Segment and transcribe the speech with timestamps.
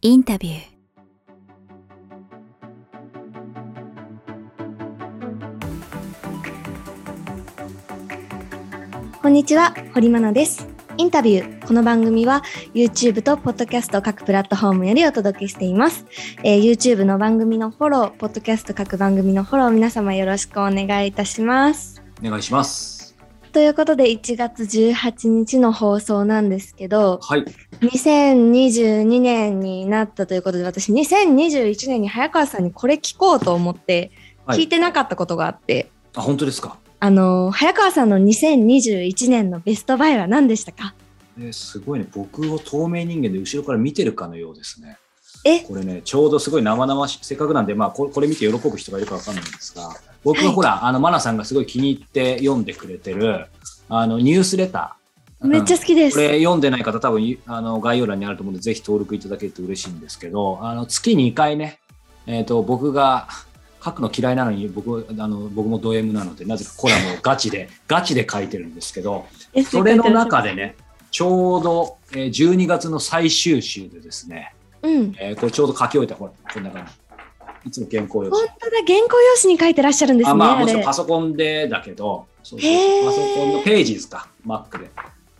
[0.00, 0.60] インタビュー
[9.20, 10.68] こんにちは、堀真奈です。
[10.98, 11.66] インタビュー。
[11.66, 16.06] この番組は YouTube と Podcast 各プラットフォームよりお届けしています。
[16.44, 22.00] えー YouTube の番組のフォロー、Podcast 各番組のフォロー、皆様よろしくお願いいたします。
[22.24, 23.16] お願いします。
[23.50, 27.44] ということで、1月18日の放送なんですけど、はい。
[27.80, 34.10] 2022年になったということで、私、2021年に早川さんにこれ聞こうと思って、
[34.46, 36.78] はい聞いてなかったことがあって、あ、本当ですか？
[37.00, 40.94] あのー早川さんの2021年のベストバイは何でしたか？
[41.38, 42.06] えーすごいね。
[42.14, 44.96] 僕を透明人間で後ろから見てるかのようですね。
[45.44, 45.60] え？
[45.60, 49.90] これね、ちょうどすごい生々しい、せっかくなんで、まあこれ、これ見て喜ぶ人がいるかわかんないんですが、
[50.24, 53.48] 僕がほら、あの、マナさんがすごい気に入って読んでくれてる、
[53.90, 54.97] あの、ニュースレター。
[55.40, 56.16] めっちゃ好きです。
[56.16, 61.78] これ読んでない方多分いあの概要欄にあると思うのでぜひ登録いただけると嬉しいんですけどあの月2回ね、
[62.26, 63.28] えー、と僕が
[63.84, 70.74] 書くの嫌いなのに僕あの僕もド M なのでなぜかコラムをガチで ガチで書いてるんですけどえそれの中でね
[71.10, 75.14] ちょうど、えー12月の最終週でですね、うん。
[75.18, 76.92] えーこれちょうど書き終えたほらこんな感じ
[77.68, 80.30] いつも原稿用紙本当だ、原稿用紙に書いてらっしゃるんですね。
[80.30, 84.90] あまあもちろんれパソコンでだけどそうそうパソコンのページですか Mac で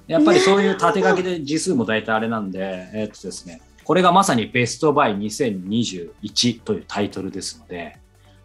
[0.08, 7.96] やっぱりそういう縦書きで字数も大体あれなんでえーっとですねこれがまさにベストバイ2021というタイトルですので、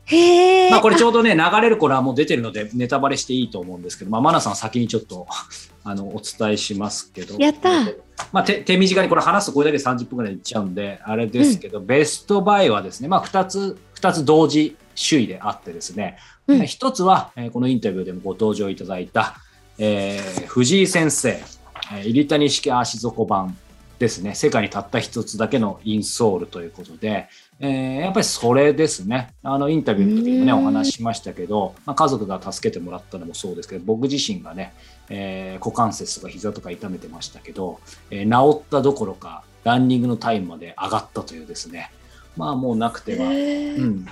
[0.05, 0.71] へえ。
[0.71, 5.27] まあこれちょうどね、流れる頃はもう出てるのでネタバレしていいと思うんですけど、まあマナさん先にちょっと
[5.83, 7.35] あのお伝えしますけど。
[7.39, 7.83] やった。
[8.31, 16.65] まあ手手短にこれ話すとこれだけで30分ぐらいいっちゃうんで、あれですけど、ベストバイはですね、まあ2つ、二つ同時首位であってですね、うん。
[16.65, 19.35] 一つは、えーこのインタビューでもご登場いただいた、
[19.77, 23.57] えー藤井先生、えー入谷式足底版
[23.99, 27.27] ですね、世界にたった一つだけのインソールということで、
[27.59, 30.59] えーやっぱりそれですね、あのインタビューの時にもね、うん。
[30.59, 34.73] お話ししましたけど、まあ、家族が助けてもらったのもそうですけど、僕自身がね、
[35.09, 37.79] えー股関節とか膝とか痛めてましたけど、
[38.11, 41.91] えー治ったどころか、ランニングのタイムまで上がったというですね、
[42.35, 44.05] まあもうなくては、うん。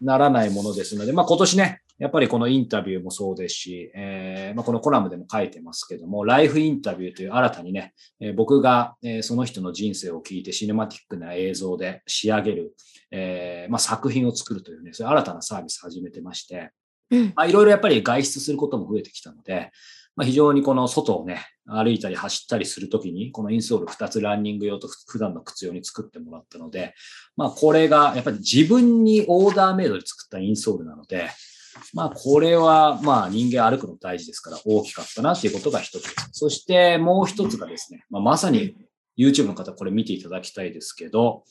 [0.00, 12.74] ならないものですので、まあ、今年ね、やっぱりこのインタビューもそうですし、えーまあ、このコラムでも書いてますけども、ライフインタビューという新たにね、えー僕が、えーその人の人生を聞いてシネマティックな映像で仕上げる、
[13.10, 16.72] えーまあ、作品を作るというね、そういう新たなサービス始めてまして、
[17.10, 19.70] いろいろやっぱり外出することも増えてきたので、
[20.16, 26.94] まあ、非常にこの外をね、歩いたり走ったりするときに、このインソール2つランニング用と普段の靴用に作ってもらったので、
[27.36, 31.30] まあこれがやっぱり自分にオーダーメイドで作ったインソールなので、
[31.94, 36.28] まあこれはまあ人間歩くの大事ですから大きかったなっていうことが一つです。
[36.32, 38.76] そしてもう一つがですね、まあ、まさに
[39.18, 41.44] YouTube の方これ見ていただきたいですけど、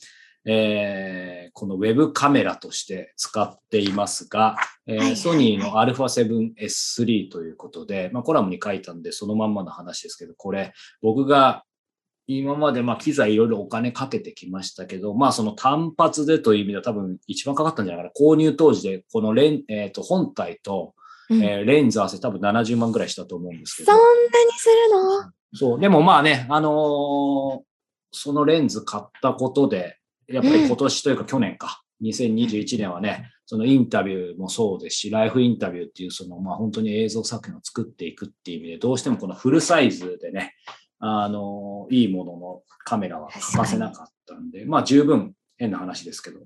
[0.44, 11.64] えーこのウェブカメラとして使っていますが、えーソニーの α7S3 ということで、まあ、コラムに書いたんでそのまんまの話ですけど、これ僕が
[12.38, 18.28] 今までまあ機材いろいろお金かけてきましたけど、まあその単発でという意味では多分一番かかったんじゃないかな。
[18.28, 20.94] 購入当時でこのレン、えーと本体と、
[21.28, 21.42] うん。
[21.42, 23.92] えーレンズ合わせ多分70万ぐらいしたと思うんですけど。
[23.92, 24.00] そん。
[24.00, 25.32] なにするの？
[25.54, 27.60] そう、でもまあね、あのー
[28.12, 40.54] そのレンズ買ったことで、やっぱり今年というか去年か、2021年はね、そのインタビューもそうですし、ライフインタビューっていうその、まあ本当に映像作品を作っていくっていう意味で、どうしてもこのフルサイズでね、
[41.00, 46.38] あのーいいもののカメラは欠かせなかったんで、まあ十分変な話ですけど、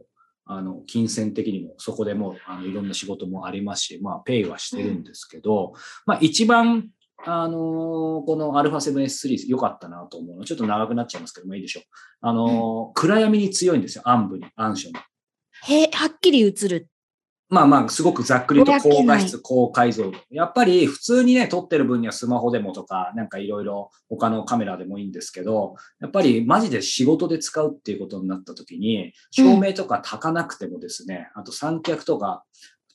[0.46, 5.72] あの、金銭的にもそこでもう、あの、いろんな仕事もありますし、まあ、ペイはしてるんですけど、
[6.06, 6.90] まあ、一番、
[7.26, 10.44] あのーこの α7S3 良かったなと思うの。
[10.44, 11.84] ちょっと長くなっちゃいますけど、まあいいでしょう。
[12.20, 14.02] あのー暗闇に強いんですよ。
[14.04, 14.94] 暗部に、暗所に。
[15.66, 16.88] へはっきり映る。
[17.54, 20.12] まあまあ、すごくざっくりと高画質、高解像度。
[20.30, 32.44] やっぱり普通にね、撮ってる分にはスマホでもとか、なんかいろいろ他のカメラでもいいんですけど、やっぱりマジで仕事で使うっていうことになった時に、照明とか焚かなくてもですね、あと三脚とか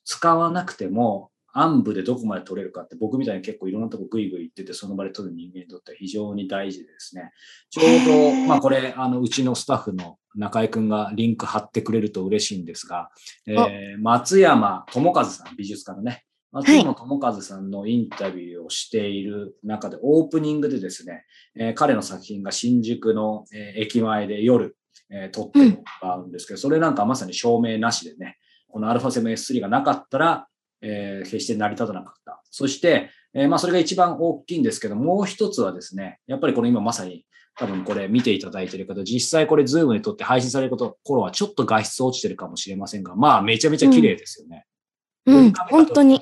[0.04, 7.32] 使わなくても、暗部でどこまで撮れるかって僕みたいに結構いろんなとこグイグイ行っててその場で撮る人間にとっては非常に大事でですね。
[7.72, 13.10] ちょうど、まあこれ、あの、うちのスタッフの中井くんがリンク貼ってくれると嬉しいんですが、
[13.48, 24.76] えー松山智和さん、美術家のね、松山智和さんのインタビューをしている中で、オープニングでですね、えー彼の作品が新宿の、えー駅前で夜、
[25.10, 28.38] えー撮ってもらうんですけど、それなんかまさに照明なしでね、
[28.68, 30.48] この α7S3 がなかったら、
[30.82, 32.42] えー決して成り立たなかった。
[32.52, 37.26] そして、えーまあそれが一番大きいんですけど、もう一つはですね、やっぱりこの今まさに
[37.60, 44.66] 多分これ見ていただいてる方、実際これズームで撮って配信されること頃はちょっと画質落ちてるかもしれませんが、まあめちゃめちゃ綺麗ですよね。
[45.26, 46.22] うん、本当に。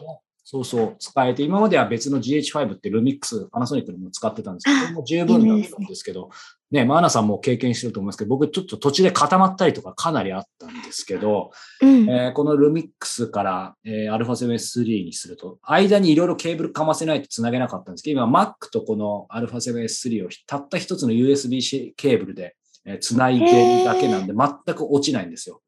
[0.50, 6.30] そうそう、使えて、今までは別の GH5 ってルミックス、パナソニックのも使ってたんですけど、もう十分だったんですけど、
[6.72, 11.52] ね、マーナさんも経験してると思いますけど、僕ちょっと途中で固まったりとかかなりあったんですけど、
[11.82, 22.56] うん、えーこのルミックスから、えー、α7S3 にすると、間にいろいろケーブルかませないと繋げなかったんですけど、今 Mac とこの α7S3 をたった一つの USB ケーブルで、
[22.86, 25.62] えー繋いでるだけなんで、全く落ちないんですよ。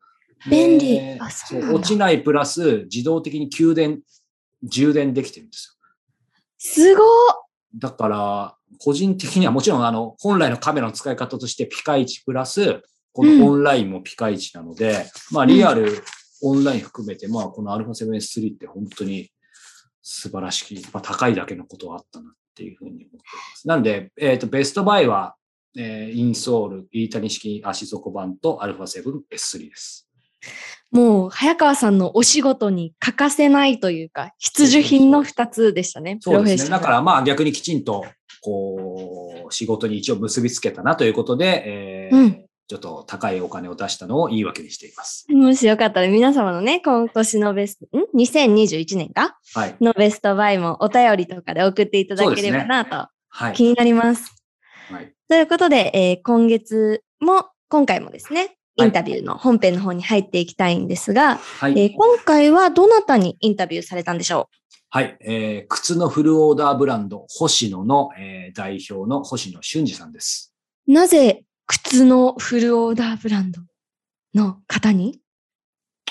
[0.49, 1.19] 便利。
[1.73, 3.99] 落ちないプラス、自動的に給電、
[4.63, 5.79] 充電できてるんですよ。
[6.57, 7.03] すご
[7.75, 12.81] だから、個人的にはもちろん、あの、本来のカメラの使い方としてピカイチプラス、
[13.13, 16.03] このオンラインもピカイチなので、まあ、リアル、
[16.41, 19.29] オンライン含めて、まあ、この α7S3 って本当に
[20.01, 23.21] 素晴らしき、まあ、高いだけのことはあったなっていうふうに思っていま
[23.55, 23.67] す。
[23.67, 25.35] なんで、えっ、と、ベストバイは、
[25.77, 30.08] えーインソール、飯谷式足底板と α7S3 です。
[30.91, 36.17] もう、早川さんのお仕事に欠かせないというか、必需品の二つでしたね。
[36.19, 36.69] そうですね。
[36.71, 38.05] だからまあ逆にきちんと、
[38.41, 45.25] こう、仕事に一応結びつけたなということで、えーうんちょっと高いお金を出したのを言い訳にしています。
[45.27, 49.75] もしよかったら皆様のね、今年のベスト、ん ?2021 年かはい。
[49.81, 53.53] のベストバイもお便りとかで送っていただければなとはい。
[53.55, 54.31] 気になります。
[54.91, 55.11] はい。
[55.27, 61.79] ということで、えー今月も、今回もですね、イはいンタビューの本編の方に入っていきたいんですが、はい。
[61.79, 64.49] えー今回はどなたにインタビューされたんでしょ
[64.89, 65.17] はい。
[65.21, 70.53] えー靴のフルオーダーブランド、星野の、えー代表の星野俊二さんです。
[70.87, 73.61] うなぜ靴のフルオーダーブランド
[74.33, 75.19] の方に？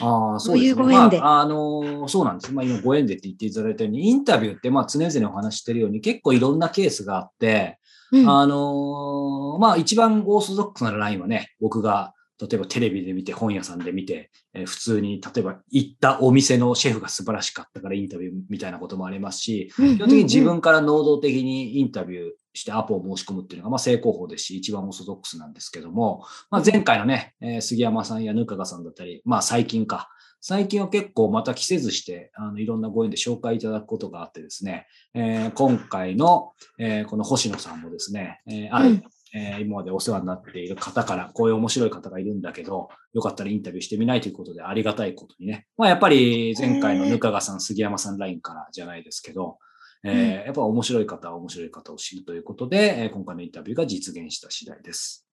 [0.00, 0.75] ああ、そうですね。
[0.75, 2.53] どういうご縁でまあ、あのーそうなんです。
[2.53, 7.79] まあ、今ご縁でって言っていただいたように、インタビューって、まあ、常々お話ししてるように、結構いろんなケースがあって、
[8.12, 30.08] うんあのーまあ一番オーソドックスなラインはね、僕が例えばテレビで見て、本屋さんで見て、えー普通に例えば行ったお店のシェフが素晴らしかったからインタビューみたいなこともありますし、うん基本的に自分から能動的にインタビューしてアポを申し込むっていうのがまあ成功法ですし、一番オーソドックスなんですけども、まあ、前回のね、えー杉山さんやぬかがさんだったり、まあ最近か、
[30.40, 39.02] 最近は結構また着せずして、あのいろんなご縁で紹介いただくことがあってですね、えー今回の、えーこの星野さんもですね、えーある、うん
[39.34, 45.66] えー今までお世話になっている方から、こういう面白い方がいるんだけど、よかったらインタビューしてみないということでありがたいことにね。
[45.76, 49.58] まあやっぱり前回のぬかがさん、杉山さんラインからじゃないですけど、
[50.04, 55.26] えーやっぱ面白い方は面白い方を知るということで、えー今回のインタビューが実現した次第です。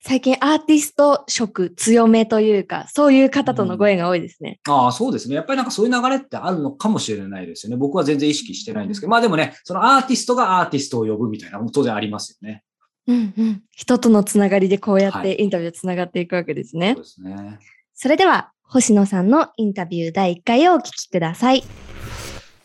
[0.00, 4.60] 最近アーティスト色強めというか、そういう方とのご縁が多いですね。
[4.68, 5.34] ああ、そうですね。
[5.34, 7.76] やっぱりなんかそういう流れってあるのかもしれないですよね。
[7.76, 12.62] 僕は全然意識してないんですけど、まあでもね、そのアーティストがアーティストを呼ぶみたいなのも当然ありますよね。
[13.08, 13.62] うんうん。
[13.72, 16.92] 人とのつながりでこうやっはいてインタビューつながっていくわけですね。
[16.94, 17.58] そうですね。
[17.94, 21.64] それでは、星野さんのインタビュー第1回をお聞きください。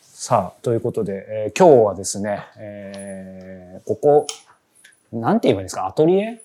[0.02, 4.26] さあ、ということで、えー今日はですね、えーここ、
[5.12, 6.42] なんて言えばいいんですか、アトリエ、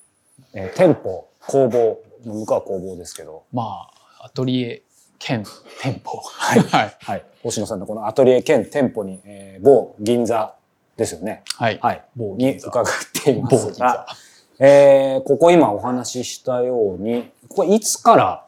[0.53, 4.83] えー店舗、工房、向こうは工房ですけど、まあ、アトリエ
[5.19, 5.43] 兼
[5.81, 6.17] 店舗。
[6.17, 6.97] はい はい。
[6.99, 7.25] はい。
[7.43, 10.55] 星野さんのこのアトリエ兼店舗に、えー某銀座
[10.99, 11.43] ですよね。
[11.55, 11.79] はい。
[11.81, 12.05] はい。
[12.15, 12.85] に伺っ
[13.23, 14.05] ていま某す銀が
[14.59, 18.45] 座。、えーここ今お話ししたように、これいつから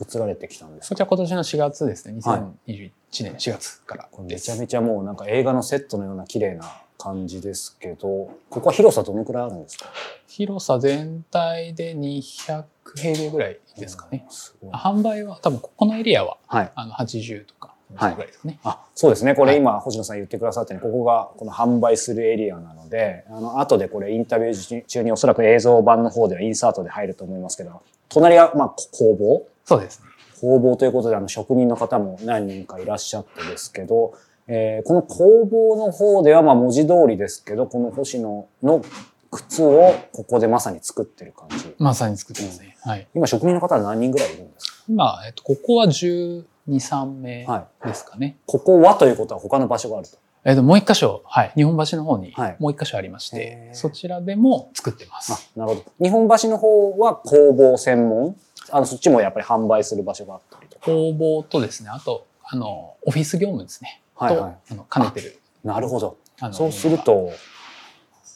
[0.00, 0.88] 移られてきたんですか？
[0.88, 2.20] そちら今年の4月ですね。
[2.22, 2.90] はい2021
[3.24, 4.38] 年4月からめ。
[4.38, 6.64] ちゃめちゃもうなんか映画のセットのような綺麗な
[6.98, 8.06] 感じですけど、
[8.50, 9.86] ここは広さどのくらいあるんですか？
[10.28, 12.64] 広さ全体で200
[12.96, 14.26] 平米ぐらいですかね。
[14.72, 16.72] 販売は多分ここのエリアははい。
[16.74, 18.16] あの80とかはい。
[18.64, 19.34] あ、そうですね。
[19.34, 29.46] こはいれ今、星野さん言ってくださったように、ここがこの販売するエリアなので、あの、後でこれインタビュー中におそらく映像版の方ではインサートで入ると思いますけど、隣が、まあ、工房？
[29.64, 30.06] そうですね。
[30.40, 34.14] 工房ということで、あの、職人の方も何人かいらっしゃってですけど、
[34.48, 38.84] えーこの工房の方では、まあ、文字通りですけど、この星野の
[39.30, 41.74] 靴をここでまさに作ってる感じ。
[41.78, 42.76] まさに作ってますね。
[42.82, 43.06] はい。
[43.14, 44.72] 今、職人の方は何人ぐらいいるんですか？
[44.88, 47.88] 今、えっと、ここは12、3名はい。
[47.88, 48.36] ですかね。
[48.46, 50.16] ここはということは他の場所があると。
[50.44, 51.52] えっと、もう一箇所、はい。
[51.54, 55.32] 日本橋の方にはいもう一箇所ありましへて、ーそちらでも作ってます。
[55.56, 55.84] あ、なるほど。
[56.02, 58.36] 日本橋の方は工房専門？
[58.70, 60.86] あの、そっちもやっぱり販売する場所があったりとか。
[60.86, 64.02] 工房とですね、あと、あの、オフィス業務ですね。
[64.14, 65.38] はいはいと、あの、兼ねてる。
[65.64, 66.16] なるほど。
[66.40, 66.98] あのそうする。
[66.98, 67.30] と、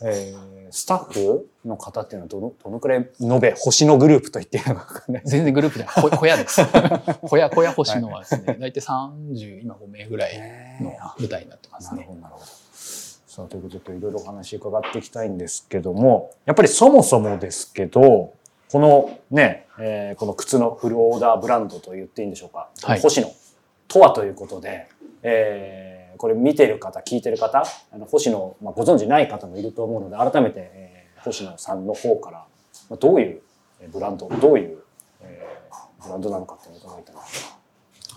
[0.02, 5.22] えースタッフの方っていうのはどの、どのくらい延べ、星のグループと言っていいのかわかんない。
[5.24, 5.94] 全然グループじゃない。
[5.94, 6.60] こ小屋です。
[7.22, 10.36] 小屋、小屋星野はですね、大体30、今5名ぐらい
[10.80, 12.00] の舞台になってますね。
[12.00, 12.46] なるほど、なるほど。
[12.46, 18.32] さあ、ということで、ちょっといろいろお話伺っていきたいんですけども、やっぱりそもそもですけど、
[18.72, 22.68] このね、えーこの靴のフルオーダーブランドと言っていいんでしょうか。
[22.82, 23.30] はい星野
[23.88, 24.88] とはということで、
[25.22, 32.46] えーこれ見てる方、聞いてる方、あの星野、まあ、ご存知ない方もいると思うので、改めて、えー星野さんの方から、
[32.88, 33.42] まあ、どういう
[33.80, 34.78] えーブランド、どういう、
[35.22, 37.16] えーブランドなのかっていうのを伺いたい。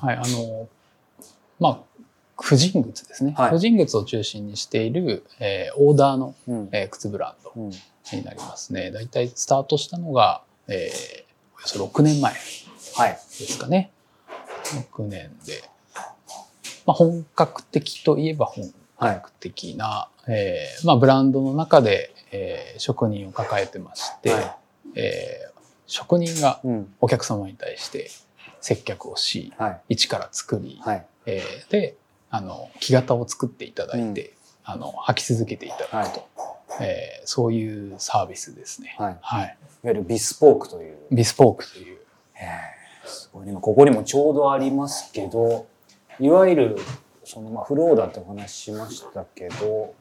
[0.01, 0.67] はい、あの、
[1.59, 1.79] まあ、
[2.41, 3.33] 婦人靴ですね。
[3.37, 8.91] はい婦人靴を中心にしている、えーオーダーの、うんえー靴ブランドうんになりますね。
[8.91, 11.23] だいたいスタートしたのが、えー
[11.57, 12.31] およそ6年前
[12.95, 13.11] はい。
[13.11, 13.91] ですかね。
[14.93, 15.63] 6年で。
[16.89, 19.15] まあ、本格的といえば本はい。
[19.17, 24.55] 格的な、えーまあ、ブランドの中で、えー職人を抱えてまして、はい
[24.95, 26.93] えー職人がうん。
[26.99, 28.09] お客様に対して
[28.61, 29.81] 接客をし、はい。
[29.89, 31.05] 一から作り、はい。
[31.27, 31.95] えーで、
[32.31, 36.27] あの、木型を作っていただいて、あの、履き続けていただくと、
[36.81, 38.95] えーそういうサービスですね。
[38.97, 39.11] はい。
[39.11, 39.57] いわはい。
[39.83, 40.97] ゆるビスポークという。
[41.11, 41.99] ビスポークという。
[43.05, 45.65] すごいね今ここにもちょうどありますけど、
[46.19, 46.77] いわゆる、
[47.23, 49.93] そのまあフルオーダーってお話ししましたけど、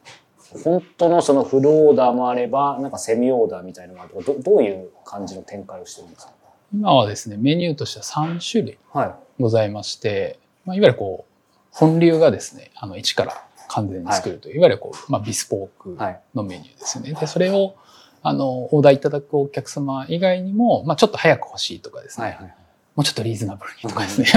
[0.63, 6.33] 本当のそのフルオーダーもあれば、なんかセミオーダーみたいなのもあるとか、どどういう感じの展開をしてるんですか？
[6.73, 9.41] 今はですね、メニューとしては3種類はい。
[9.41, 16.19] ございまして、まあ、いわゆるこう、本流がですね、あの、一から完全に作るという、い、わゆるこう、まあ、ビスポークはい。
[16.35, 17.13] のメニューですよね。
[17.13, 17.75] で、それを、
[18.21, 22.35] あの、オーダーいただくお客様以外にも、まあ、ちょっと早く欲しいとかですね、はい。
[22.35, 22.55] はい。
[22.99, 24.27] もうちょっとリーズナブルにとかですね、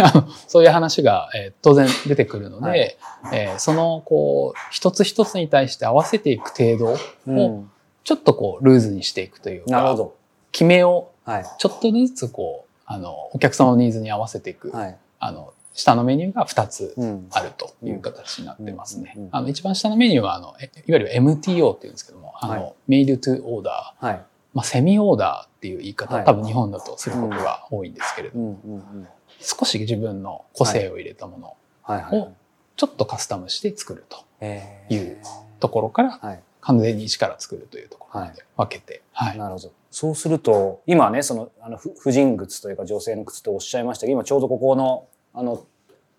[0.46, 2.96] そういう話が、えー当然出てくるので、はい
[3.32, 6.96] えーその、こう、一つ一つに対して合わせていく程度
[7.34, 7.64] を、
[8.04, 10.16] ちょっとこう、ルーズにしていくというか、なるほど。
[10.52, 11.44] 決めをはい。
[11.58, 14.96] ちょっとずつこう、あの、お客様のニーズに合わせていく、はい。
[15.18, 17.26] あの、下のメニューが2つうん。
[17.32, 19.16] あるという形になってますね。
[19.32, 24.22] あの、一番下のメニューは、あの、えいわゆる MTO っていうんですけども、あはの、メイドトゥオーダー、はい。
[24.54, 28.46] まあ、セミオーダーっていう言い方、はい多分日本だとすることが多いんですけれど、うん。
[28.46, 28.74] うん。
[28.74, 29.08] うん。
[29.40, 32.02] 少し自分の個性を入れたもの、はい。
[32.02, 32.18] はい。
[32.20, 32.32] を
[32.76, 35.18] ちょっとカスタムして作るとえいう
[35.60, 36.40] ところから、はい。
[36.60, 39.38] 完全に一から作るというところまで分けて、はい。
[39.38, 39.72] なるほど。
[39.90, 45.66] そうすると、今ね、その、あの、ふ婦人靴というか女性の靴とおっしゃいましたけど、今ちょうどここの、あの、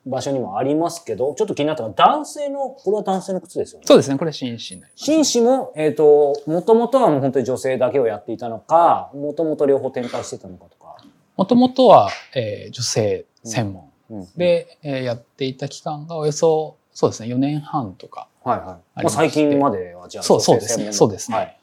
[0.05, 3.85] 場所にもありますけど、ちょっと気になったのは、男性の、これは男性の靴ですよね。
[3.87, 5.03] そうですね、これ紳士になります。
[5.05, 10.97] 紳士も、えっ、と、もともとはもう本当に女性だけをやっていたのか、もともと両方展開してたのかとか。
[11.37, 18.27] もともとは、えー女性専門うん、で、えーやっていた期間がおよそ、そうですね、4年半とか。
[18.43, 18.67] はいはい。
[18.67, 21.37] あまあ、最近まではじゃあ、そうそうですね、そうですね。
[21.37, 21.57] はい。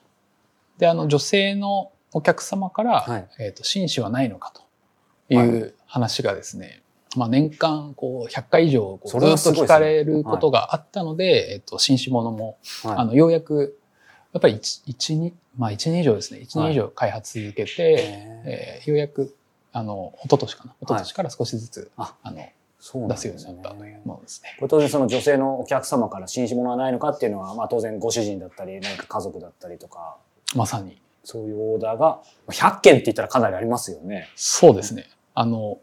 [0.78, 4.52] で、あの、女性のお客様から、はいえっ、と、紳士はないのか
[5.28, 6.82] という話がですね、
[7.16, 13.78] まあ年間こう100回以上ずっと聞かれることがあったので、えっと、紳士ものも、はい、あの、ようやく、
[14.32, 17.96] やっぱり1、一二まあ1年以上ですね、1年以上開発続けて、へ
[18.46, 19.34] えーようやく、
[19.72, 22.44] あの、一昨年かな、一昨年から少しずつ、ああの、ー
[22.80, 24.56] そうなん出ですようになったというものですね。
[24.58, 30.16] これ当然その女性のお客様から紳士物はないのかっていうのは、まあ当然ご主人だったり、何か家族だったりとか、
[30.56, 31.00] まさに。
[31.22, 34.28] そういうオーダーが、100件って言ったらかなりありますよね。
[34.36, 35.06] そうですね。
[35.34, 35.78] あの、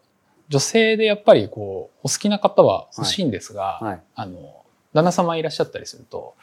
[0.50, 4.02] 女性でやっぱりこう、お好きな方は欲しいんですが、はい。
[4.16, 4.64] あの、
[4.94, 6.36] 旦那様いらっしゃったりすると、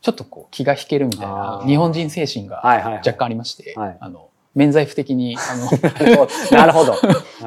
[0.00, 2.96] ちょっとこう気が引けるみたいあなー日本人精神がはいはい、はい。
[2.98, 6.26] 若干ありまして、はいあの、免罪符的に、あの、
[6.56, 6.92] なるほど。
[6.92, 6.98] は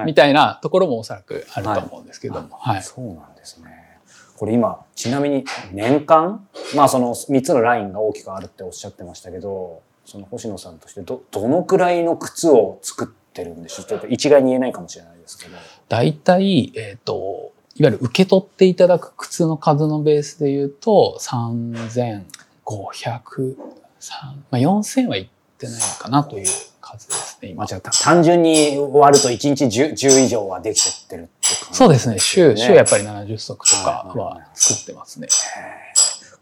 [0.03, 2.83] いみたいなところもおそらくあると思うんですけども、はい。
[2.83, 3.99] そうなんですね。
[4.37, 6.45] これ今、ちなみに年間？
[6.75, 15.55] まあその3つのラインが大きくあるっておっしゃってましたけど、その星野さんとしてど、どのくらいの靴を作ってるんでしょうちょっと一概に言えないかもしれないですけど。
[15.87, 23.55] 大体、えっ、と、いわゆる受け取っていただく靴の数のベースで言うと、3500、
[23.99, 26.47] 三まあ、4000はいってないのかなという
[26.81, 27.67] 数ですね、今まあ。
[27.67, 31.31] じゃあ単純に割ると1日 10, 10以上はできちゃってるって
[31.63, 33.03] 感じそうですね、週、週やっぱり。
[33.03, 35.27] り70足とかは作ってますね。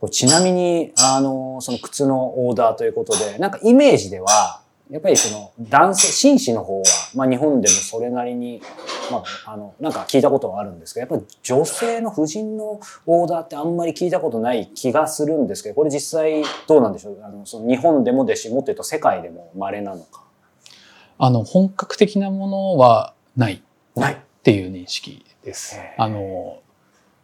[0.09, 6.83] ちなみに、あの、その靴のオーダーということで、なんかイメージでは、やっぱりその男性、紳士の方は、
[7.15, 8.61] まあ日本でもそれなりに、
[9.09, 17.23] まあ、あの、なんか聞いたことはあるんですけど、やっぱり女性の婦人のオーダーってあんまり聞いたことない気がするんですけど、これ実際どうなんでしょう？
[17.23, 20.23] あの、その日本でもですし、もっと言うと世界でも稀なのか。
[21.17, 23.63] あの、本格的なものはない
[23.95, 24.13] ない。
[24.15, 25.95] っていう認識ですへ。
[25.97, 26.59] あの、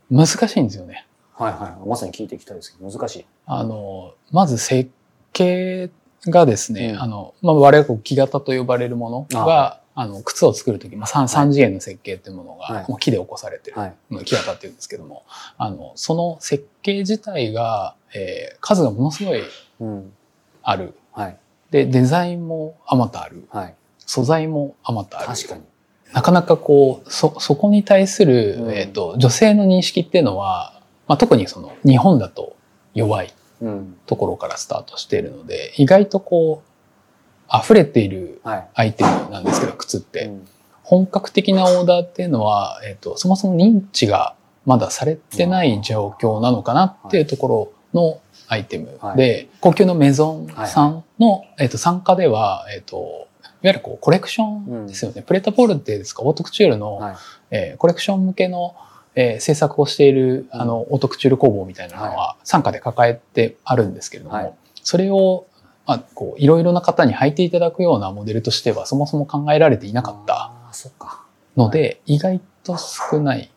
[0.09, 1.05] 難しいんですよね。
[1.33, 1.87] はいはい。
[1.89, 3.25] まさに聞いていきたいですけど、難しい。
[3.45, 4.89] あの、まず設
[5.33, 5.89] 計
[6.31, 13.93] がですね、うんあの、まあ、我々木型と呼ばれるものが、あの、靴を作るとき、まあ、3, 三次元の設計っていうものが、はいまあ木で起こされてる、はい。
[14.25, 15.23] 木型っていうんですけども、
[15.57, 19.41] あの、その設計自体が、えー数がものすごい
[19.79, 20.13] うん。
[20.61, 20.93] ある。
[21.11, 21.37] はい。
[21.71, 23.47] で、デザインもあまたある。
[23.49, 23.75] はい。
[23.99, 25.27] 素材もあまたある。
[25.27, 25.61] 確かに。
[26.13, 32.55] なかなかこう、そ、そこに対する、うんえっ、と、女性の認識っていうのは、まあ、特にその、日本だと
[32.93, 33.33] 弱いうん。
[34.05, 38.67] ところからスタートしているので、意外とこう、溢れているはい。
[38.73, 40.25] アイテムなんですけど、靴って。
[40.25, 40.47] うん
[40.87, 44.35] 本格的なオーダーっていうのは、えっ、と、そもそも認知が
[44.65, 53.27] まだされてない状況なのかなっていうところのアイテムはいで、高級のメゾンさんの、えっ、と、参加では、えっ、と、いわ
[53.63, 55.23] ゆるこうコレクションですよね。
[55.23, 57.15] プレタポルテですか、オートクチュールの、はい。
[57.51, 58.73] えーコレクション向けの、
[59.17, 64.53] えー制作をしている、あの、オートクチュール工房みたいなのは、傘下で抱えてあるんですけれども、はい。
[64.83, 65.47] それを、
[65.87, 70.51] まあ、こう、いろいろな方に履いていただくようなモデルとしては、そもそも考えられていなかった。
[71.57, 73.49] ので、意外と少ない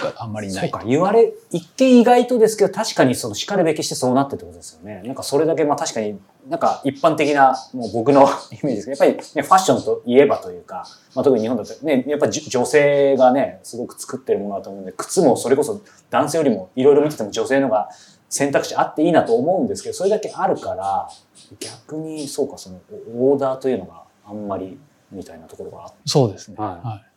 [0.00, 0.56] とか、あんまりない。
[0.56, 0.84] そうか。
[0.86, 5.02] 言われ、一見意外とですけど、確かにその叱るべきしてそうなってってことですよね。
[5.04, 17.88] なんかそれだけ、まあ確かに、なんか一般的な、もう僕の イメージですけど、やっぱりね、ファッションといえばというか、まあ特に日本だとね、やっぱり女性がね、すごく作ってるものだと思うんで、靴もそれこそ男性よりもいろいろ見てても女性のが
[18.28, 21.08] 選択肢あっていいなと思うんですけど、それだけあるから、
[21.60, 22.80] 逆にそうか、その
[23.16, 24.78] オーダーというのがあんまり
[25.10, 26.56] みたいなところがあってそうですね。
[26.58, 27.15] はいはい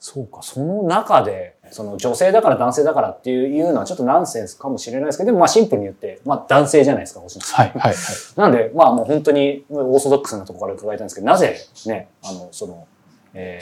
[0.00, 7.66] そうか、その中で、その女性だから男性だからっていういうのはちょっとナンセンスかもしれないですけど、でもまあシンプルに言って、まあ男性じゃないですか、星野さん。
[7.66, 7.94] はい、はい、はい。
[8.36, 12.86] なんで、まあもう本当にオーソドックスなところから伺いたいんですけど、なぜね、あの、その、
[13.34, 13.60] え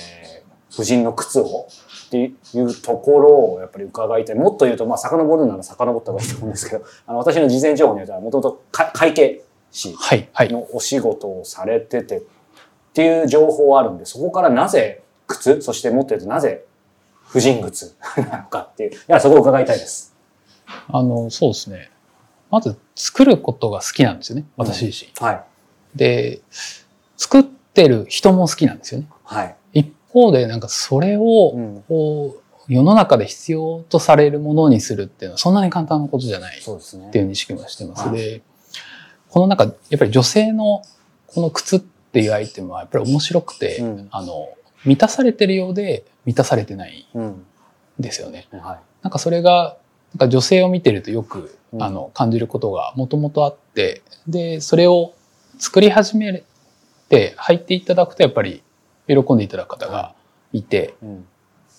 [0.71, 1.69] ー、婦人の靴を
[2.07, 4.37] っていうところをやっぱり伺いたい。
[4.37, 9.97] もっと言うと、まあ遡るなら遡った方がいいと思うんですけど、 あの、私の事前情報によっては、もともと会計士。
[10.51, 12.23] のお仕事をされててっ
[12.93, 16.65] ていう情報はあるんで、そこからなぜ靴、そしてもっと言うとなぜ
[17.25, 17.97] 婦人靴
[18.31, 20.15] なのかっていう、いや、そこを伺いたいです。
[20.89, 21.91] あの、そうですね。
[22.51, 24.45] まず、作ることが好きなんですよね。
[24.57, 25.27] 私自身。
[25.27, 25.45] はい。
[25.97, 26.41] で、
[27.17, 29.09] 作ってる人も好きなんですよね。
[29.25, 29.57] はい。
[29.73, 31.85] 一方で、なんかそれを、うん。
[31.89, 37.21] こう、世の中で必要とされるものにするっていうのはそんなに簡単なことじゃないそうですねって。
[37.21, 38.09] いう認識もしてます。
[38.09, 38.43] はいで、
[39.31, 40.83] この中、やっぱり女性の
[41.27, 44.49] この靴っていうアイテムはやっぱり面白くて、うんあの、
[44.87, 47.27] 満たされてるようで満たされてないうん。
[47.27, 47.45] ん
[47.99, 48.47] ですよね。
[48.53, 48.79] はい。
[49.03, 49.77] なんかそれが、
[50.15, 55.13] なんか女性を見てるとよく、うんあの、感じることがもともとあって、で、それを
[55.59, 56.45] 作り始め
[57.09, 58.63] て履いていただくとやっぱり
[59.09, 60.15] 喜んでいただく方が
[60.53, 61.27] いて、うん。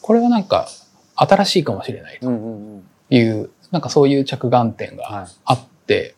[0.01, 0.67] これはなんか
[1.15, 2.83] 新しいかもしれないとうんうんうん。
[3.09, 5.27] いう、なんかそういう着眼点がはい。
[5.45, 6.15] あって、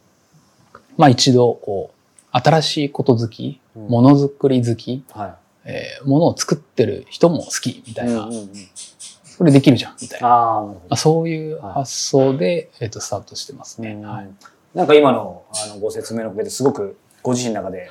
[0.98, 2.00] まあ一度こう、
[2.32, 5.38] 新しいこと好き、うんものづくり好き、は
[5.70, 8.08] えーものを作ってる人も好きみたい。
[8.08, 8.50] いな、うんうんうん。
[9.24, 10.28] それできるじゃんみたいな。
[10.28, 13.84] あまあ、そういう発想で、えっとスタートしてますど。
[13.84, 13.94] ね。
[13.94, 14.30] うんはい、
[14.74, 17.90] なんか今のあのご説明のおかげですごくご自身の中で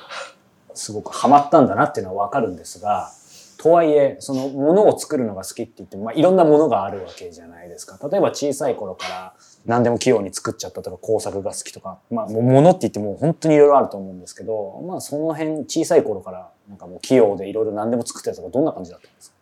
[0.73, 3.11] すごくハマったんだなっていうのはわかるんですが、
[3.57, 7.99] とはいえ、そのものを作るのが好きって言っても、まあ、いろんなものがあるわけじゃないですか。
[8.09, 9.33] 例えば小さい頃から
[9.69, 19.35] 何でも器用に作っちゃったとか工作が好きとか、まあ、ものって言っても本当にいろいろあると思うんですけど、まあその辺小さい頃からなんかもう器用でいろいろ何でも作ってたとかどんな感じだったんですか？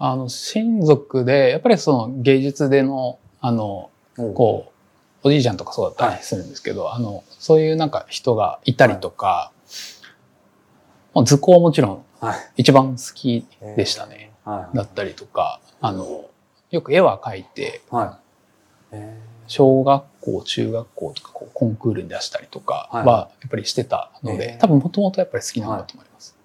[0.00, 3.90] あの、親族で、やっぱりその芸術での、あの、
[4.34, 4.72] こ
[5.24, 9.52] う、おじいちゃんとかそうだったりするんですけど、あの、そういうなんか人がいたりとか、
[11.14, 12.36] まあ図工はもちろんはい。
[12.58, 14.32] 一番好きでしたね。
[14.44, 14.76] はい。
[14.76, 16.24] だったりとか、あの、
[16.70, 18.20] よく絵は描いて、は
[18.92, 18.96] い。
[18.96, 23.06] え小学校、中学校とかこうコンクールに出したりとかはい。
[23.06, 26.36] はやっぱりしてたのえで、ー多分もともとやっぱり好きなんだと思います。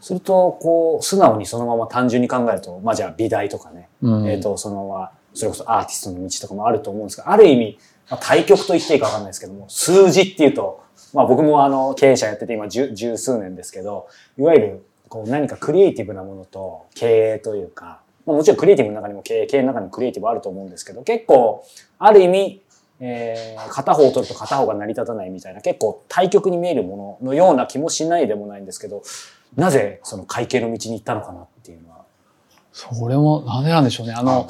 [0.00, 4.28] ーすると、こう、素直にそのまま単純に考えると、まあじゃあ美大とかね、うん。
[4.28, 7.78] えっ、と、そのまま、それこそアーティストの道とかもあると思うんですが、ある意味、
[8.10, 21.64] まあ、対極と言っていいかわかんないですけども、数字っていうと、まあ僕もあの、経営者やってて今十十数年ですけど、いわゆる、こう何かクリエイティブなものと経営というか、まあ、もちろんクリエイティブの中にも経営、経営の中にもクリエイティブあると思うんですけど、結構、
[21.98, 22.62] ある意味、
[23.00, 29.02] えー片方を取ると片方が成り立たないみたいな、結構対極に見えるもののような気もしないでもないんですけど、
[29.56, 32.04] なぜその会計の道に行ったのかなっていうのは。
[32.72, 34.12] それもなんでなんでしょうね。
[34.12, 34.48] あの、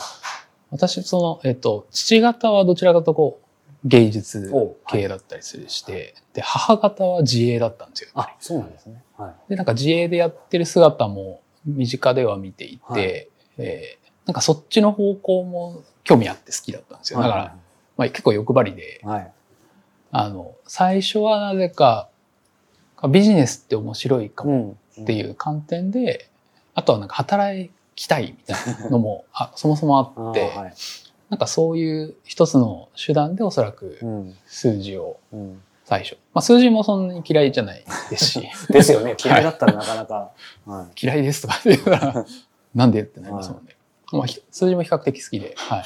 [0.71, 8.11] 私、その、えっと、父方はどちらかとこう、芸術お系だったりするして、で、母方は自営だったんですよ。
[8.15, 9.03] あ、そうなんですね。
[9.17, 9.51] はい。
[9.51, 13.29] で、なんか自営でやってる姿も身近では見ていて、はい
[13.61, 17.21] えーなんかそっちの方向も興味あって好きだったんですよ。
[17.21, 17.57] だから、
[17.97, 19.33] まあ結構欲張りで、はい。
[20.13, 22.09] あの、最初はなぜか、
[23.11, 24.77] ビジネスって面白いかもん。
[25.03, 26.29] っていう観点で、
[26.75, 30.75] あとはなんか働きたいみたいなのもあそもそもあって、はい。
[31.29, 34.35] なんかそういう一つの手段でおそらくうん。
[34.47, 36.17] 数字をうん、最初。
[36.35, 39.17] まあ数字もそんなに嫌いじゃないですし、 ですよね。
[39.23, 40.31] 嫌いだったらなかなか、
[40.67, 41.07] はい。
[41.07, 42.27] 嫌いですとかって言ったら、
[42.75, 43.77] なんでってなりますもんね。
[44.13, 45.85] まあひ数字も比較的好きで、はい。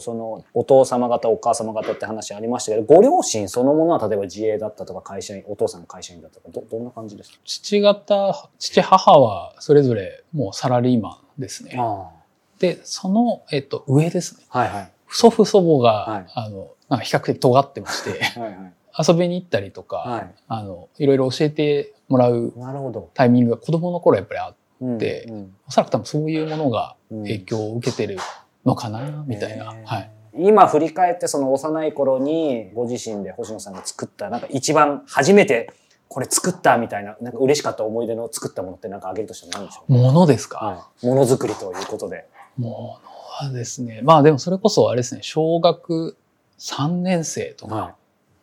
[0.00, 7.38] そのお父様方お母様方って話ありましたけどご両親そのものは例えば自営だったとか会社員お父さんが会社員だったとかどどんな感じですか？
[7.44, 11.76] 父方、父母はそれぞれもうサラリーマンですね。
[11.78, 12.10] あ
[12.58, 14.44] で、その、えっと、上ですね。
[14.48, 23.10] はいはい祖父祖母が、はいあの、なんか比較的尖ってまして、はいはい遊びに行ったりとか、はいあの、いろいろ教えてもらうなるほど。
[23.12, 28.18] タイミングが子供の頃やっぱりあって、うんおそらく多分そういうものがうん影響を受けてる
[28.64, 29.74] のかな、みたいな。
[29.84, 30.10] はい。
[30.38, 35.72] 今振り返ってその幼い頃にご自身で星野さんが作ったなんか一番初めて
[36.08, 39.92] これ作ったみたいななんか嬉しかった思い出の作ったものってなんかあげるとしたら何でしょう？
[39.92, 41.06] ものですか、はい。
[41.06, 42.26] ものづくりということで。
[42.58, 43.00] も
[43.40, 44.00] のはですね。
[44.02, 46.16] まあでもそれこそあれですね、小学
[46.58, 47.94] 3年生とか、は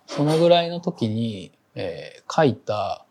[0.07, 3.05] そのぐらいの時に、えー書いた、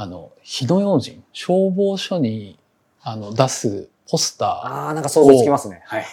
[0.00, 2.56] あの、火の用心、消防署に
[3.02, 5.82] あの出すポスター、ああ、なんか想像つきますね。
[5.86, 6.04] はい。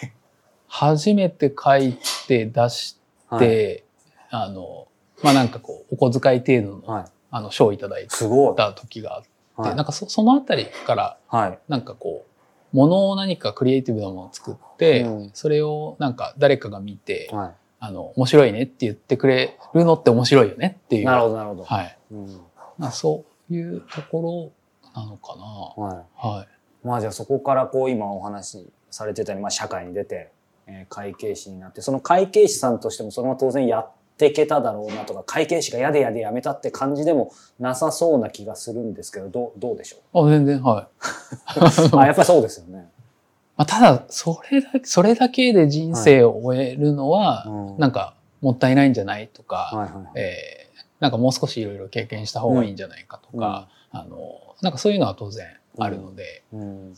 [0.66, 1.96] 初めて書い
[2.26, 2.96] て出し
[3.38, 3.84] て、
[4.28, 4.44] はい。
[4.44, 4.88] あの、
[5.22, 7.04] まあなんかこう、お小遣い程度の、はい。
[7.30, 8.08] あの、賞をいただい。
[8.08, 11.58] た時があって、はいなんかそそのあたりから、はい。
[11.68, 12.26] なんかこ
[12.72, 21.02] う、ものを何かクリエイティブなものを作って、うんそれをなんか誰かが見て、はあの、面白いねって言ってくれるのって面白いよねっていい。
[21.02, 21.06] う。
[21.06, 21.62] なるほど、なるほど。
[21.62, 21.96] はい。
[22.10, 22.40] うん
[22.78, 24.52] まあそういうとこ
[24.94, 25.44] ろなのかな。
[25.44, 26.26] はい。
[26.28, 26.48] はい。
[26.86, 30.30] まあじゃあそこからこう今お話しされてたように、まあ社会に出て、
[30.66, 40.84] えー会計士になって、その会計士さんとしてもそれは当然やっていけただろうなとか、会計士がやでやでやめたって感じでもなさそうな気がするんですけど、どう、どうでしょあ、全然、はい。
[40.84, 42.88] う あ、やっぱりそうですよね。
[43.56, 50.20] まあ、ただ、それだけ、それだけで人生を終えるのは、うんなんか、もったいないんじゃないとか、はいはい。
[50.20, 50.65] えー
[51.00, 55.46] なんかもう少しいろいろ経験した方がいいんじゃないかとか、あの、なんかそういうのは当然
[55.78, 56.94] あるので、うん。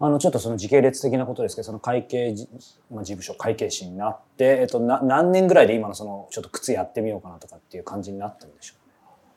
[0.00, 2.48] あの、ちょっとその時系列的なことですけど、その会計じ、
[2.90, 8.74] まあ、事務所会計士になって、えっと、な、何年ぐらいで今のその、ちょっと靴やってみようかなとかっていう感じになったんでしょ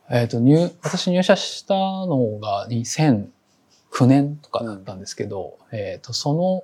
[0.09, 6.63] えっ、と、入、私入社したのが2009年とかだったんですけど、えっ、と、その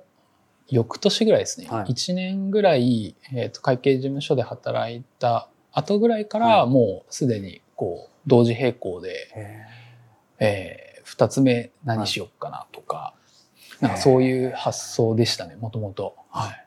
[0.68, 1.92] 翌年ぐらいですね、はい。
[1.92, 9.66] 1年ぐらい、えっ、と、会計事務所で働いた後ぐらいから、はいもうすでに、こう、同時並行で、
[10.38, 13.14] えー、二つ目何しよっかなとか、
[13.80, 16.14] なんかそういう発想でしたね、もともと。
[16.30, 16.66] はい。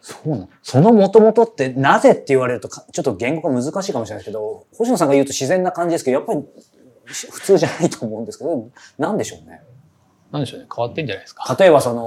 [0.00, 0.48] そうなの？
[0.62, 6.44] その元々ってなぜって言われるとかちょっと言語が難しいかもしれないですけど、星野さんが言うと自然な感じですけど、やっぱり
[7.12, 9.62] し普通じゃないと思うんですけど、なんでしょうね。
[10.30, 11.56] なんでしょうね、変わってんじゃないですか。
[11.58, 12.02] 例えばその、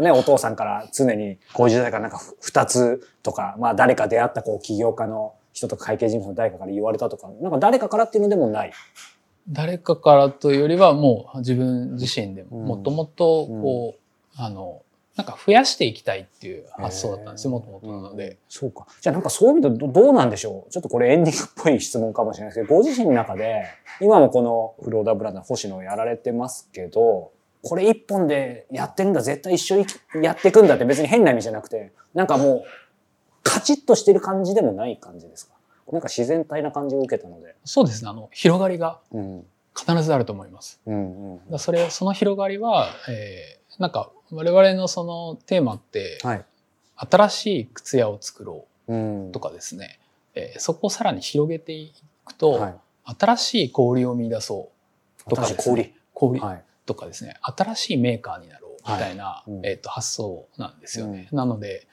[0.00, 8.72] ね、お父さんから常にこういう時代からなんかふ二つとか、まあ誰か出会ったこう起業家の人とか会計事務所の誰かから言われたとか、なんか誰かからっていうのでもない。
[9.48, 14.00] 誰かからというよりは、もう自分自身でうんもともと、こう、
[14.36, 14.80] あの、
[15.16, 18.38] なんか増やしていきたいっていう発想だったんですよ、もともとなので。
[18.48, 18.86] そうか。
[19.00, 20.70] じゃあなんかそういう意味でどどうなんでしょう？
[20.72, 23.66] ちょっとこれエンディングっぽい質問かもしれないですけど、ご自身の中で、
[24.00, 27.30] 今もこのフローダーブランドの星野をやられてますけど、
[27.64, 29.86] これ一本でやってるんだ、絶対一緒に
[30.22, 32.64] やっていくんだって別に変な意味じゃなくて、なんかもう、
[33.42, 35.54] カチッとしてる感じでもない感じですか？
[35.92, 37.56] なんか自然体な感じを受けたので。
[37.64, 39.46] そうですね、あの、広がりがうん。
[39.76, 40.80] 必ずあると思います。
[40.86, 46.44] うんうんそれ、その広がりは、えー、なんか我々のそのテーマって、はい。
[46.96, 49.98] 新しい靴屋を作ろうんうとかですね、
[50.36, 51.92] えーそこをさらに広げてい
[52.24, 52.74] くと、はい。
[53.18, 54.70] 新しい小売りを見出そ
[55.26, 56.64] うとかですね、新しい小売りはい。
[56.86, 61.28] とかですね、新しいメーカーになろうみたいな、はいうんえっ、と、発想なんですよね。
[61.32, 61.86] なので、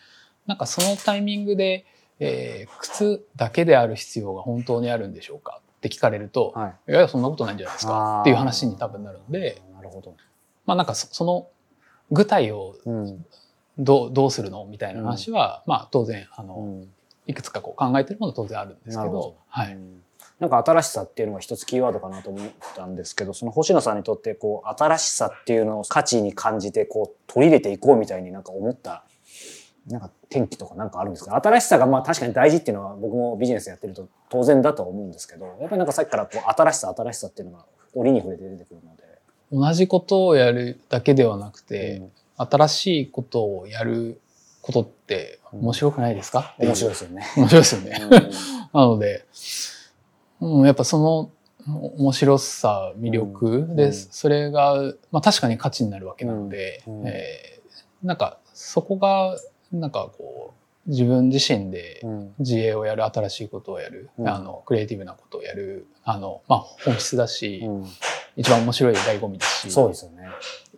[0.48, 1.86] なんかそのタイミングで、
[2.20, 6.92] えー靴だけである必要が本当にあるんでしょうかって聞かれると、はい。
[6.92, 10.16] いやいや、そんなことないんじゃないですかっていう話に多分なるので、なるほど。
[10.66, 11.48] まあなんかそその
[12.12, 13.26] 具体をうん。
[13.78, 16.94] どうどうするのみたいな話は、まあ当然、あの、うん
[17.28, 19.78] いくつかこう考えてるものは当然あるんですけど、どはい。
[20.42, 29.06] うんなんか新しさっていうのが一つキーワードかなと思ったんですけど、その星野さんにとってこう新しさっていうのを価値に感じてこう取り入れていこうみたいになんか思った、
[29.88, 39.04] なんか転機とかなんかあるんですか新しさがまあ確かに大事っていうのは僕もビジネスやってると当然だとは思うんですけど、やっぱりなんかさっきからこう新しさ新しさっていうのが折に触れて出てくるので。
[39.52, 44.20] 同じことをやるだけではなくて、うん新しいことをやる
[44.64, 46.94] ことって面白くないですか、面白いい。
[46.94, 47.24] ですよね。
[47.38, 48.00] 面白いですよね。
[48.02, 48.10] うん
[48.74, 49.26] なので、
[50.42, 51.32] うん、やっぱその、
[51.98, 54.10] 面白さ、魅力です。
[54.12, 54.76] それが、
[55.12, 57.62] まあ確かに価値になるわけなので、うんうんえー
[58.04, 59.38] なんかそこが、
[59.72, 60.56] なんかこ
[60.88, 67.86] う、自分自身でうん自営をやる、新しいことをやる、うんあの、クリエイティブなことをやる、あの、まあ本質だし、うん
[68.38, 69.70] 一番面白い醍醐味だし。
[69.70, 70.30] そうですよね。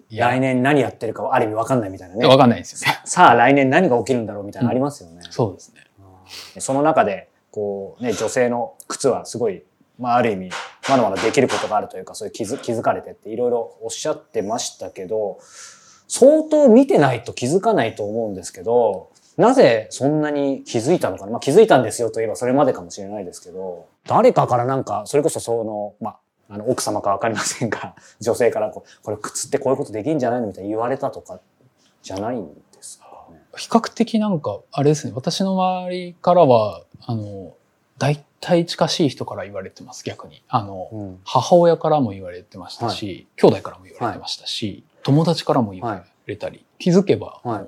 [0.09, 2.25] 来年何やってるかある意味わかんないみたいなね。
[2.25, 3.01] わかんないですよね。
[3.05, 5.21] さあ来年何が起きるんだろうみたいなのありますよね。
[5.29, 5.81] そうですね。
[6.55, 9.63] うんその中で、こうね、女性の靴はすごい、
[9.99, 10.49] まあある意味、
[10.89, 15.37] まだまだできることがあるというか、そういう気づ気づかれてっていろいろおっしゃってましたけど、
[16.07, 26.17] 相当見てないと気づかないと思うんですけど、なぜそんなに気づいたのかなまあ気づいたんですよといえばそれまでかもしれないですけど、誰かからなんか、それこそその、ま
[26.49, 31.39] あ、あの、奥様かわかりませんが、女性からこ、これ靴ってこういうことできんじゃないのみたいに言われたとか、
[32.01, 32.49] じゃないん。
[33.55, 37.55] 比較的なんか、あれですね、私の周りからは、あの、
[37.97, 40.41] 大体近しい人から言われてます、逆に。
[40.47, 41.19] あの、うん。
[41.23, 47.67] 母親からも言われてましたし、兄弟からも言われてましたし、友達からも言われたり、気づけば、はい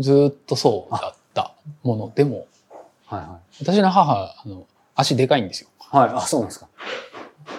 [0.00, 2.46] ずーっとそうだったものでも、
[3.04, 5.68] はいは私の母、あの、足でかいんですよ。
[5.92, 5.96] い。
[5.96, 6.10] はい。
[6.14, 6.68] あ、そうなんですか。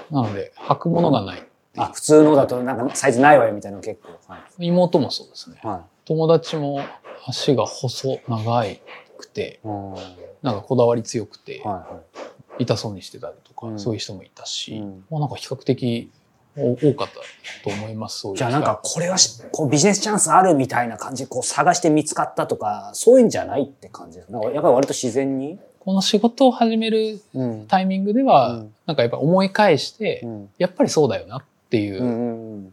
[0.10, 1.44] なので、履くものがない。
[1.78, 4.10] あ、普通のだとなんかサイズないわよみたいなの結構。
[4.28, 4.68] はい。
[4.68, 5.60] 妹もそうですね。
[5.64, 6.82] は友達も
[7.28, 8.64] 足が細、長
[9.18, 9.60] くて、
[10.42, 12.02] なんかこだわり強くて、は
[12.60, 16.12] 痛そうにしてたりとか、うんそういう人もいたし、うんまあなんか比較的
[16.58, 17.14] お多かった
[17.64, 18.28] と思います。
[18.36, 24.34] じゃあなんかこれはしこうビジネスチャンスあるみたいな感じでこう探して見つかったとか、そういうんじゃないって感じですか？
[24.34, 25.60] なんかやっぱり割と自然に？
[25.80, 27.68] この仕事を始めるうん。
[27.68, 30.50] タイミングでは、うんなんかやっぱ思い返して、うん。
[30.58, 32.72] やっぱりそうだよなっていう、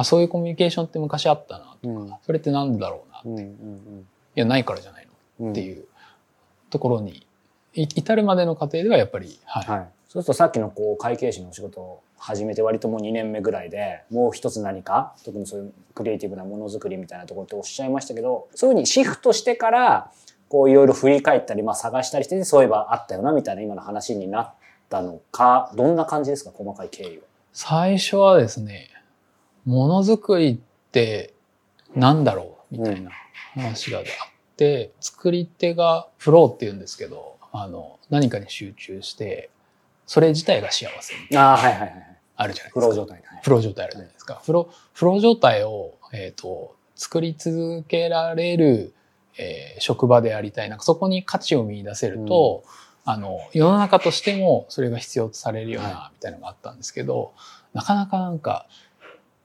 [0.00, 5.06] あ、そういうコミュニケーションって昔あったなとか、うんそれってなんでだろうな、いうんうんや、ないからじゃない
[5.40, 5.52] のうん。
[5.52, 5.84] っていう
[6.70, 7.26] ところに、
[7.74, 9.64] い至るまでの過程ではやっぱり、はい。
[9.78, 9.88] はい。
[10.08, 20.10] そうするとさっきのこう会計士のお仕事を始めて割ともう2年目ぐらいでもう一つ何か特にそういうクリエイティブなものづくりみたいなところっておっしゃいましたけどそういうふうにシフトしてから
[20.48, 24.54] こういろいろ振り返ったりまあ探したりしてそういえばあったよなみたいな今の話になっ
[24.88, 27.22] たのかどんな感じですか細かい経緯は？
[27.52, 28.88] 最初はですね、
[29.68, 31.34] ものづくりって
[31.94, 32.78] なんだろう？
[32.78, 33.10] みたいな
[33.54, 34.04] 話があっ
[34.56, 39.50] て、作り手がフローって言うんですけど、あの、何かに集中して、
[40.06, 42.18] それ自体が幸せにああはいはいはいはい。
[42.36, 42.80] あるじゃないですか。
[42.80, 43.26] フロー状態で。
[43.26, 44.42] はいフロー状態あるじゃないですか。
[44.44, 48.94] フロー、フロー状態を、えっ、と、作り続けられる、
[49.36, 50.70] えー職場でありたい。
[50.70, 52.64] なんかそこに価値を見出せると、
[53.04, 57.32] あの、世の中としてもそれが必要とされるような、はみたいなのがあったんですけど、
[57.74, 58.66] なかなかなんか、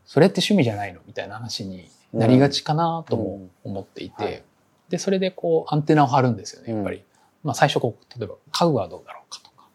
[0.06, 1.02] それって趣味じゃないの？
[1.08, 4.44] みたいな話になりがちかなとも思っていて、はい
[4.90, 7.04] で、それでこう、アンテナを張るんですよね、やっぱり。
[7.44, 9.68] まあ最初こう、例えば、家具はどうだろうかとか、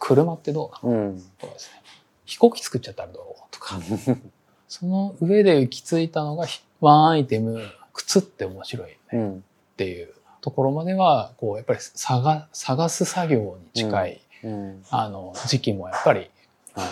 [0.00, 1.22] 車ってどうなのうん。
[1.38, 1.82] とかですね、
[2.24, 3.78] 飛行機作っちゃったらどうとか、
[4.66, 9.36] その上で行き着いたのが、ひワンアイテム、靴って面白いよねうん。
[9.36, 9.40] っ
[9.76, 14.84] ていうところまでは、こう、やっぱり探探す作業に近い、うん。
[14.90, 16.30] あの、時期もやっぱり、
[16.72, 16.88] はい。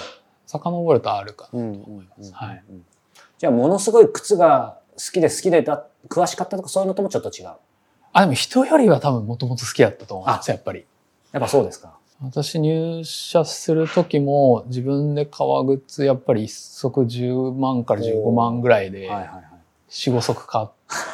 [0.46, 2.28] 遡るとあるかうなんと思います。
[2.28, 2.64] うんはい。
[3.38, 7.50] じゃあものすごい靴が好きで好きでだ詳しかったとかそういうのともちょっと違う。
[8.12, 10.86] あ、でも人よりは多分もともと好きだったと思います、やっぱり。
[11.32, 11.98] やっぱそうですか。
[12.22, 19.44] 私入社する時も自分で革靴やっぱり一足10万から15万ぐらいではいはいはい。
[19.90, 20.68] 4、5足買っ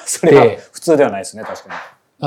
[0.07, 1.75] それは普通ではないですね、確かに。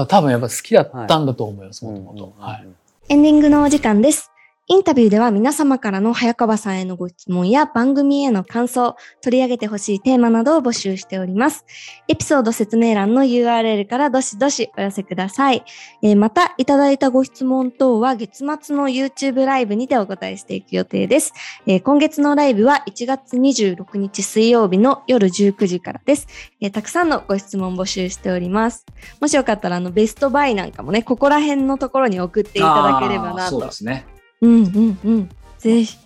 [0.02, 2.34] あ多分やっぱ好きだったんだと思います、もともと。
[2.38, 2.68] はい。
[3.08, 4.30] エンディングのお時間です。
[4.67, 11.65] インタビューでは皆様からの早川さんへのご質問や番組への感想、取り上げてほしいテーマなどを募集しております。
[12.08, 15.63] エピソード説明欄の URL からどしどしお寄せください。
[16.01, 21.34] えーまた、いただいたご質問等は月末の YouTube ライブにてお答えしていく予定です。
[21.67, 26.28] えー今月のライブは1月26日水曜日の夜19時からです。
[26.60, 28.84] えーたくさんのご質問募集しております。
[29.21, 34.08] もしよかったら、あの、ベストバイなんかもね、ここら辺のところに送っていただければなとそうですね。
[34.41, 35.30] うんうんうん。
[35.58, 35.98] ぜひ。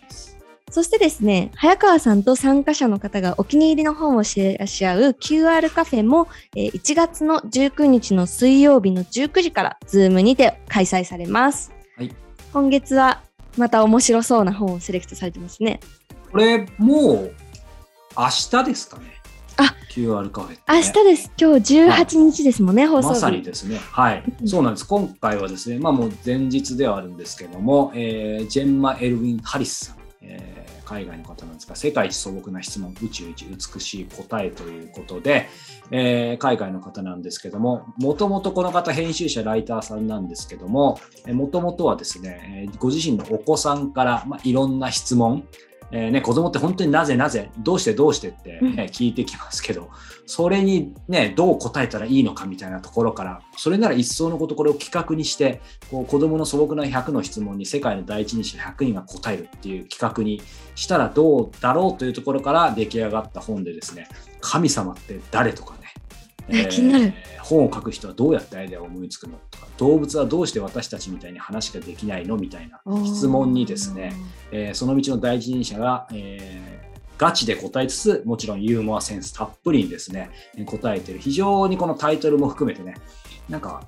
[0.72, 11.72] そしてですね、早川さんと参加者の方がお気に入りの本をシェアし合う QR カフェも、えー1月の19日の水曜日の19時から Zoom にて開催されます。
[11.98, 12.14] はい
[12.54, 13.22] 今月は
[13.58, 15.80] また面白そうな本をセレクトされてますね。
[16.32, 17.34] これ、もう、
[18.18, 19.19] 明日ですかね。
[19.60, 21.32] あ QR カフェね、明日です。
[21.38, 23.14] 今日18日ですもんね、放送日。
[23.14, 23.78] まさにですね。
[23.78, 24.24] はい。
[24.46, 24.88] そうなんです。
[24.88, 35.48] 今回はですね、まあもう前日ではあるんですけども、えージェンマ・エルウィン・ハリスさん、えー海外の方なんですが、世界一素朴な質問、宇宙一美しい答えということで、
[35.92, 45.44] えー、海外の方なんですけども、もともとこの方編集者、ライターさんなんですけども、もともとはですね、ご自身のお子さんから、まあ、いろんな質問、
[45.92, 49.90] えーね、子供って本当になぜなぜ、どうしてどうしてって、ね、聞いてきますけど、
[50.26, 60.42] それにね、どう答えたらいいのかみたいなところから、それなら一層のことこれを企画にして、こう子供の素朴な100の質問に世界の第一人者100人が答えるっていう企画に
[60.76, 64.08] したらどうだろうというところから出来上がった本でですね、
[64.40, 65.79] 神様って誰とかね、
[66.50, 67.14] えー、気になる。
[67.42, 74.14] 本を書く人はどうやってアイデアを思いつくのとか動物はどうして私たちみたいに話ができないのみたいな質問にですね、
[74.52, 80.30] えー、その道の第一人者が、えー、ガチで答えつつもちろんユーモアセンスたっぷりにですね
[80.66, 81.20] 答えてる。
[81.20, 82.96] 非常にこのタイトルも含めてね
[83.50, 83.88] なんか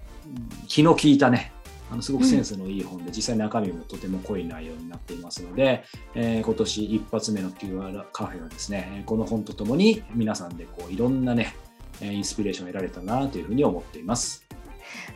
[0.67, 1.51] 気の利いたね
[1.91, 5.83] あのすごくセンスのいい本で、うん、実際中身もとても濃い内容になっていますので、
[6.15, 11.53] えー、今年一発目の QR カフェはですねこの本とともに皆さんでこういろんなね
[12.05, 14.45] インスピレーションを得られたなというふうに思っています。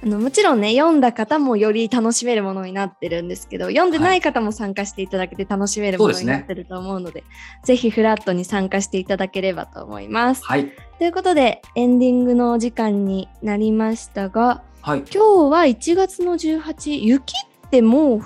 [0.02, 7.30] あのもちろんね読んだ方もより楽しめるものになってるんですけど読んでない方も参加していただけて楽しめるものになってると思うのではい、
[7.62, 10.46] でぜひフラットに参加していただければと思います。
[10.46, 15.18] はい、ということでエンディングのお時間になりましたが、はい、今日
[15.52, 17.34] は1月の18雪
[17.68, 18.24] ってもう降っ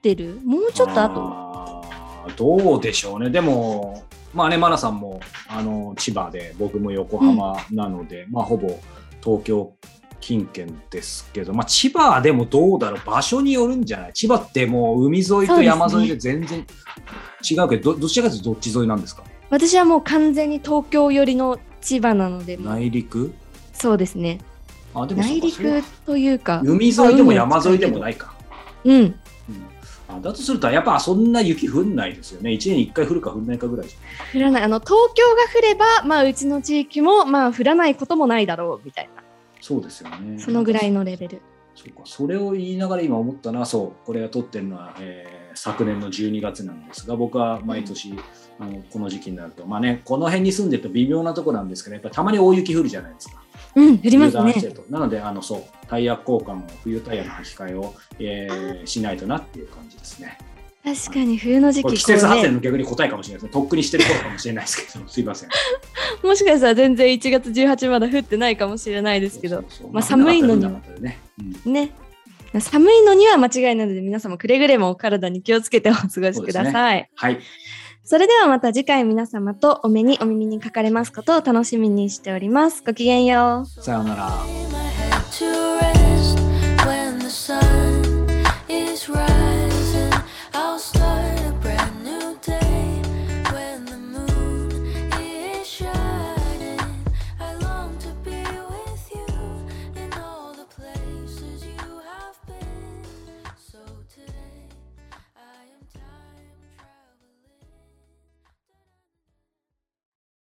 [0.00, 0.40] てる？
[0.44, 1.84] もうちょっと後？
[2.36, 3.30] どうでしょうね。
[3.30, 8.80] でもまあね、マナさんもあの千葉で、僕も横浜なので、うん、まあほぼ
[9.22, 9.72] 東京
[10.20, 14.12] 近県ですけど、まあ千葉でもどうだろう、場所によるんじゃない？
[14.12, 16.66] 千葉ってもう海沿いと山沿いで全然違う
[17.44, 19.24] けど、ね、どどちらかというとどっち沿いなんですか？
[19.50, 22.56] 私はもう完全に東京寄りの千葉なので。
[22.56, 23.32] 内陸？
[23.72, 24.38] そうですね。
[24.94, 26.60] あでも内陸というか。
[26.64, 28.34] 海沿いでも山沿いでもないか。
[28.84, 29.14] うん。
[30.16, 32.50] あだとすると、やっぱそんな雪降んないですよね。
[32.50, 33.86] 1年に1回降るか降らないかぐらい
[34.34, 34.62] 降らない。
[34.62, 39.22] あの、東京が降れば、まあ、うちの地域も、まあ、降らないこともないだろう、みたいな。
[39.60, 40.38] そうですよね。
[40.38, 41.42] そのぐらいのレベル。
[41.74, 42.02] そうか。
[42.04, 48.14] それを言いながら今思ったのは、そう、これが撮ってるのは、えー、昨年の12月なんですが、僕は毎年、
[48.60, 53.42] あのこの時期になると、まあね、この辺に住んでると微妙なとこなんですけど、やっぱたまに大雪降るじゃないですか。
[53.74, 54.54] うん、降りますね。
[54.90, 60.38] なので、あの、そう、タイヤ交換も冬タイヤの履き替えを、えー、しないとなっていう感じですね。
[60.84, 63.60] 確かに冬の時期、季節外れの逆に答えかもしれないですね。
[63.60, 65.48] とっくにしてることかもしれないですけど、 すいません。
[66.22, 70.70] もしかしたら全然1月18まだ降ってないかもしれないですけど、まあ寒いのには。
[71.00, 71.18] ね、
[71.64, 71.92] うん、ね。
[72.58, 76.96] 寒いのには間違いないので、皆様くれぐれもお体に気をつけてお過ごしください。
[76.96, 77.38] ね、はい。
[78.10, 82.82] それではまた次回皆様とお目にお耳にかかれますことを楽しみにしております。
[82.84, 83.66] ごきげんよう。
[83.82, 84.79] さようなら。